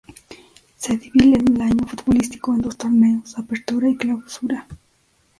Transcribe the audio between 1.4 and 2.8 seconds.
el Año Futbolístico en dos